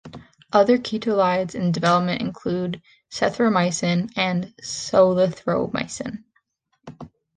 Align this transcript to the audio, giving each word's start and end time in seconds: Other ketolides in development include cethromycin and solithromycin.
Other 0.51 0.79
ketolides 0.79 1.53
in 1.53 1.71
development 1.71 2.21
include 2.21 2.81
cethromycin 3.13 4.11
and 4.17 4.51
solithromycin. 4.59 6.23